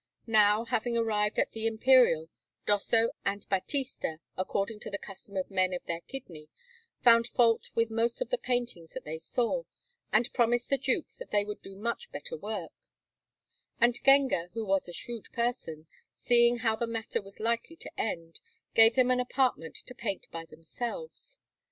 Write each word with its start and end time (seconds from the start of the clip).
Now, 0.25 0.65
having 0.65 0.97
arrived 0.97 1.37
at 1.37 1.51
the 1.51 1.67
Imperiale, 1.67 2.27
Dosso 2.65 3.11
and 3.23 3.47
Battista, 3.49 4.19
according 4.35 4.79
to 4.79 4.89
the 4.89 4.97
custom 4.97 5.37
of 5.37 5.51
men 5.51 5.73
of 5.75 5.85
their 5.85 6.01
kidney, 6.01 6.49
found 7.03 7.27
fault 7.27 7.69
with 7.75 7.91
most 7.91 8.19
of 8.19 8.31
the 8.31 8.39
paintings 8.39 8.93
that 8.93 9.03
they 9.05 9.19
saw, 9.19 9.61
and 10.11 10.33
promised 10.33 10.69
the 10.71 10.79
Duke 10.79 11.05
that 11.19 11.29
they 11.29 11.45
would 11.45 11.61
do 11.61 11.75
much 11.75 12.11
better 12.11 12.35
work; 12.35 12.71
and 13.79 13.93
Genga, 14.03 14.49
who 14.53 14.65
was 14.65 14.89
a 14.89 14.93
shrewd 14.93 15.31
person, 15.33 15.85
seeing 16.15 16.57
how 16.65 16.75
the 16.75 16.87
matter 16.87 17.21
was 17.21 17.39
likely 17.39 17.75
to 17.75 17.91
end, 17.99 18.39
gave 18.73 18.95
them 18.95 19.11
an 19.11 19.19
apartment 19.19 19.75
to 19.85 19.93
paint 19.93 20.25
by 20.31 20.45
themselves. 20.45 21.37